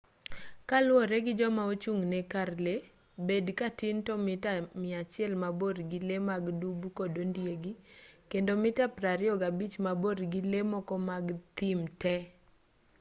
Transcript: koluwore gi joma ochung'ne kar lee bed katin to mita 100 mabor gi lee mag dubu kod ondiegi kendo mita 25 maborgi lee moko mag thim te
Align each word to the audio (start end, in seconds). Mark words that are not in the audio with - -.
koluwore 0.67 1.17
gi 1.25 1.33
joma 1.39 1.63
ochung'ne 1.73 2.19
kar 2.31 2.49
lee 2.65 2.85
bed 3.27 3.45
katin 3.59 3.97
to 4.07 4.13
mita 4.25 4.51
100 4.61 5.41
mabor 5.43 5.75
gi 5.89 5.99
lee 6.07 6.23
mag 6.29 6.43
dubu 6.61 6.87
kod 6.97 7.13
ondiegi 7.23 7.73
kendo 8.31 8.51
mita 8.63 8.85
25 8.97 9.75
maborgi 9.85 10.39
lee 10.51 10.69
moko 10.73 10.95
mag 11.09 11.25
thim 11.57 11.79
te 12.01 12.15